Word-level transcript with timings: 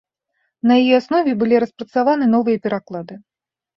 На 0.69 0.73
яе 0.83 0.95
аснове 1.01 1.31
былі 1.43 1.55
распрацаваны 1.65 2.25
новыя 2.35 2.57
пераклады. 2.65 3.13